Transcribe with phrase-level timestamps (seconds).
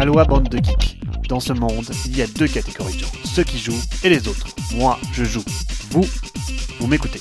[0.00, 0.98] Aloha bande de geeks.
[1.28, 4.28] Dans ce monde, il y a deux catégories de gens, ceux qui jouent et les
[4.28, 4.46] autres.
[4.74, 5.44] Moi, je joue.
[5.90, 6.06] Vous,
[6.78, 7.20] vous m'écoutez.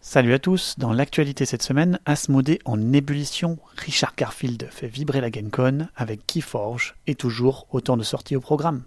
[0.00, 5.28] Salut à tous, dans l'actualité cette semaine, Asmodée en ébullition, Richard Garfield fait vibrer la
[5.28, 8.84] GameCon avec Keyforge et toujours autant de sorties au programme.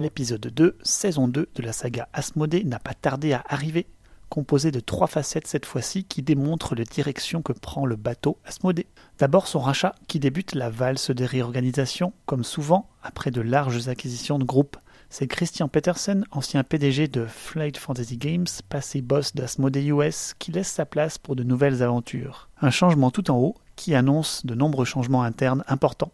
[0.00, 3.86] L'épisode 2, saison 2 de la saga Asmodée n'a pas tardé à arriver,
[4.32, 8.86] composé de trois facettes cette fois-ci qui démontrent les directions que prend le bateau Asmodée.
[9.18, 14.38] D'abord son rachat qui débute la valse des réorganisations, comme souvent après de larges acquisitions
[14.38, 14.78] de groupes.
[15.10, 20.70] C'est Christian Petersen, ancien PDG de Flight Fantasy Games, passé boss d'Asmodee US, qui laisse
[20.70, 22.48] sa place pour de nouvelles aventures.
[22.62, 26.12] Un changement tout en haut qui annonce de nombreux changements internes importants.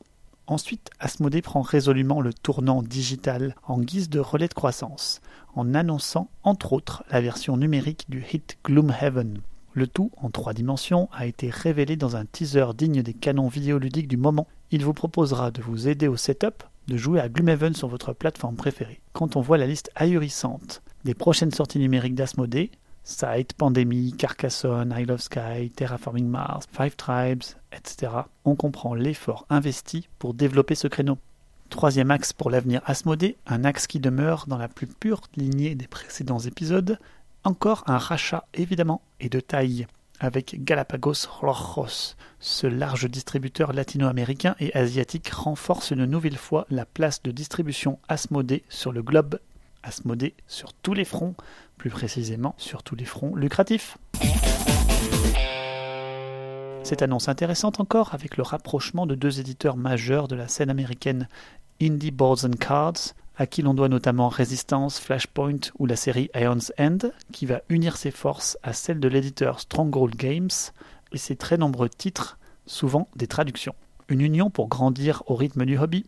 [0.49, 5.21] Ensuite, Asmodée prend résolument le tournant digital en guise de relais de croissance,
[5.55, 9.43] en annonçant entre autres la version numérique du hit Gloomhaven.
[9.75, 14.09] Le tout, en trois dimensions, a été révélé dans un teaser digne des canons vidéoludiques
[14.09, 14.47] du moment.
[14.71, 18.57] Il vous proposera de vous aider au setup, de jouer à Gloomhaven sur votre plateforme
[18.57, 19.03] préférée.
[19.13, 22.71] Quand on voit la liste ahurissante des prochaines sorties numériques d'Asmodée,
[23.05, 28.13] Sight, Pandémie, Carcassonne, Isle of Sky, Terraforming Mars, Five Tribes, etc.,
[28.45, 31.19] on comprend l'effort investi pour développer ce créneau.
[31.71, 35.87] Troisième axe pour l'avenir Asmodée, un axe qui demeure dans la plus pure lignée des
[35.87, 36.99] précédents épisodes,
[37.45, 39.87] encore un rachat évidemment et de taille
[40.21, 42.15] avec Galapagos Rojos.
[42.41, 48.65] Ce large distributeur latino-américain et asiatique renforce une nouvelle fois la place de distribution Asmodée
[48.69, 49.39] sur le globe.
[49.83, 51.35] Asmodée sur tous les fronts,
[51.77, 53.99] plus précisément sur tous les fronts lucratifs.
[56.83, 61.29] Cette annonce intéressante encore avec le rapprochement de deux éditeurs majeurs de la scène américaine,
[61.83, 66.73] Indie Boards and Cards, à qui l'on doit notamment Resistance, Flashpoint ou la série Ion's
[66.79, 66.99] End,
[67.31, 70.49] qui va unir ses forces à celle de l'éditeur Stronghold Games
[71.13, 73.75] et ses très nombreux titres, souvent des traductions.
[74.09, 76.07] Une union pour grandir au rythme du hobby.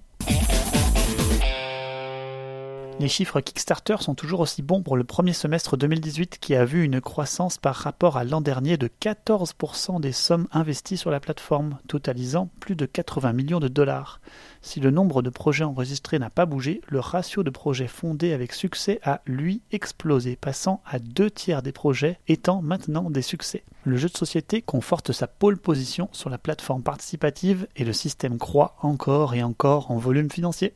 [3.01, 6.85] Les chiffres Kickstarter sont toujours aussi bons pour le premier semestre 2018 qui a vu
[6.85, 11.79] une croissance par rapport à l'an dernier de 14% des sommes investies sur la plateforme,
[11.89, 14.21] totalisant plus de 80 millions de dollars.
[14.61, 18.53] Si le nombre de projets enregistrés n'a pas bougé, le ratio de projets fondés avec
[18.53, 23.65] succès a, lui, explosé, passant à deux tiers des projets étant maintenant des succès.
[23.85, 28.37] Le jeu de société conforte sa pole position sur la plateforme participative et le système
[28.37, 30.75] croît encore et encore en volume financier.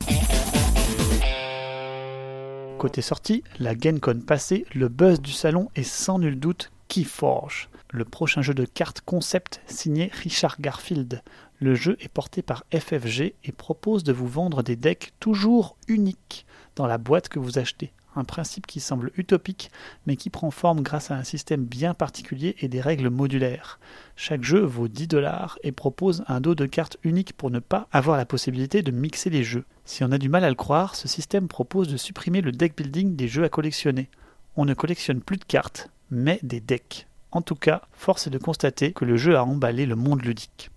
[2.84, 8.04] Côté sortie, la GenCon passée, le buzz du salon est sans nul doute Keyforge, le
[8.04, 11.22] prochain jeu de cartes concept signé Richard Garfield.
[11.60, 16.44] Le jeu est porté par FFG et propose de vous vendre des decks toujours uniques
[16.76, 19.70] dans la boîte que vous achetez un principe qui semble utopique,
[20.06, 23.78] mais qui prend forme grâce à un système bien particulier et des règles modulaires.
[24.16, 27.88] Chaque jeu vaut 10 dollars et propose un dos de cartes unique pour ne pas
[27.92, 29.64] avoir la possibilité de mixer les jeux.
[29.84, 32.76] Si on a du mal à le croire, ce système propose de supprimer le deck
[32.76, 34.08] building des jeux à collectionner.
[34.56, 37.06] On ne collectionne plus de cartes, mais des decks.
[37.32, 40.70] En tout cas, force est de constater que le jeu a emballé le monde ludique.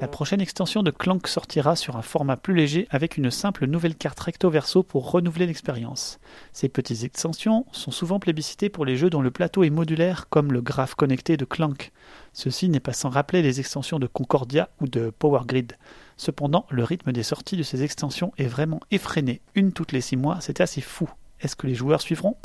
[0.00, 3.94] La prochaine extension de Clank sortira sur un format plus léger avec une simple nouvelle
[3.94, 6.18] carte recto verso pour renouveler l'expérience.
[6.52, 10.52] Ces petites extensions sont souvent plébiscitées pour les jeux dont le plateau est modulaire comme
[10.52, 11.92] le graphe connecté de Clank.
[12.32, 15.74] Ceci n'est pas sans rappeler les extensions de Concordia ou de Power Grid.
[16.16, 19.40] Cependant, le rythme des sorties de ces extensions est vraiment effréné.
[19.54, 21.08] Une toutes les six mois, c'est assez fou.
[21.40, 22.36] Est-ce que les joueurs suivront?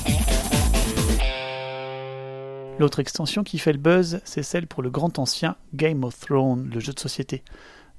[2.79, 6.69] L'autre extension qui fait le buzz, c'est celle pour le grand ancien Game of Thrones,
[6.73, 7.43] le jeu de société.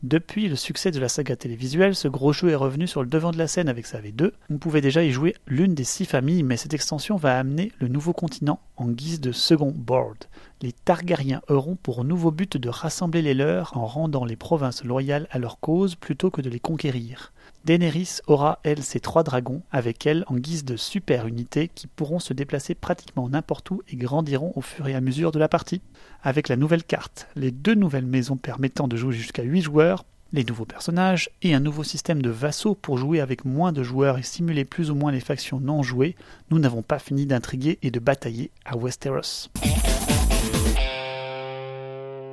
[0.03, 3.31] Depuis le succès de la saga télévisuelle, ce gros jeu est revenu sur le devant
[3.31, 4.31] de la scène avec sa V2.
[4.49, 7.89] On pouvait déjà y jouer l'une des six familles, mais cette extension va amener le
[7.89, 10.17] nouveau continent en guise de second board.
[10.63, 15.29] Les Targaryens auront pour nouveau but de rassembler les leurs en rendant les provinces loyales
[15.31, 17.33] à leur cause plutôt que de les conquérir.
[17.67, 22.21] Daenerys aura, elle, ses trois dragons avec elle en guise de super unités qui pourront
[22.21, 25.83] se déplacer pratiquement n'importe où et grandiront au fur et à mesure de la partie.
[26.23, 30.45] Avec la nouvelle carte, les deux nouvelles maisons permettant de jouer jusqu'à 8 joueurs, les
[30.45, 34.23] nouveaux personnages et un nouveau système de vassaux pour jouer avec moins de joueurs et
[34.23, 36.17] simuler plus ou moins les factions non jouées,
[36.51, 39.49] nous n'avons pas fini d'intriguer et de batailler à Westeros.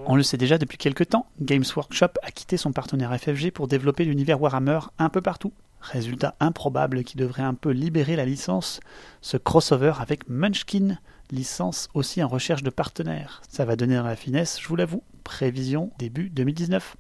[0.05, 3.67] On le sait déjà depuis quelques temps, Games Workshop a quitté son partenaire FFG pour
[3.67, 5.51] développer l'univers Warhammer un peu partout.
[5.81, 8.79] Résultat improbable qui devrait un peu libérer la licence,
[9.21, 10.97] ce crossover avec Munchkin,
[11.31, 13.41] licence aussi en recherche de partenaires.
[13.49, 15.03] Ça va donner dans la finesse, je vous l'avoue.
[15.23, 16.95] Prévision début 2019.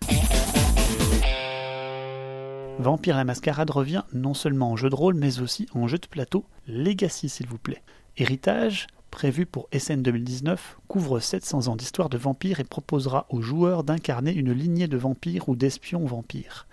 [2.79, 6.05] Vampire la Mascarade revient non seulement en jeu de rôle, mais aussi en jeu de
[6.05, 7.81] plateau Legacy, s'il vous plaît.
[8.17, 13.83] Héritage, prévu pour SN 2019, couvre 700 ans d'histoire de vampires et proposera aux joueurs
[13.83, 16.67] d'incarner une lignée de vampires ou d'espions vampires.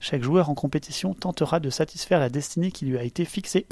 [0.00, 3.66] Chaque joueur en compétition tentera de satisfaire la destinée qui lui a été fixée.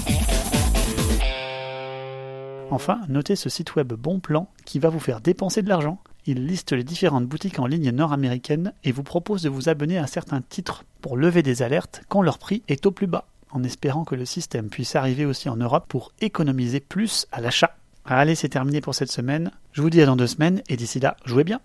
[2.69, 5.99] Enfin, notez ce site web Bon Plan qui va vous faire dépenser de l'argent.
[6.25, 10.07] Il liste les différentes boutiques en ligne nord-américaines et vous propose de vous abonner à
[10.07, 14.03] certains titres pour lever des alertes quand leur prix est au plus bas, en espérant
[14.03, 17.75] que le système puisse arriver aussi en Europe pour économiser plus à l'achat.
[18.05, 19.51] Allez, c'est terminé pour cette semaine.
[19.73, 21.59] Je vous dis à dans deux semaines et d'ici là, jouez bien.